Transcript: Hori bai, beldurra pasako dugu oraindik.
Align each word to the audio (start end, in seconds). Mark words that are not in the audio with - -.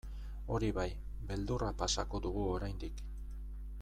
Hori 0.53 0.69
bai, 0.77 0.85
beldurra 1.31 1.69
pasako 1.83 2.23
dugu 2.27 2.47
oraindik. 2.55 3.05